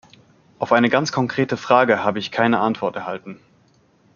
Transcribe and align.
Auf 0.57 0.71
eine 0.71 0.89
ganz 0.89 1.11
konkrete 1.11 1.57
Frage 1.57 2.03
habe 2.03 2.17
ich 2.17 2.31
keine 2.31 2.59
Antwort 2.59 2.95
erhalten. 2.95 3.39